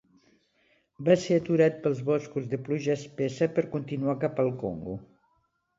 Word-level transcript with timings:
Va 1.09 1.17
ser 1.25 1.37
aturat 1.41 1.77
pels 1.83 2.01
boscos 2.09 2.49
de 2.55 2.61
pluja 2.65 2.97
espessa 3.03 3.53
per 3.59 3.69
continuar 3.79 4.21
cap 4.27 4.45
al 4.47 4.53
Congo. 4.65 5.03